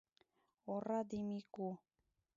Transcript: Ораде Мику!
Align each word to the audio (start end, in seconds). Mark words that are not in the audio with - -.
Ораде 0.73 1.19
Мику! 1.27 1.67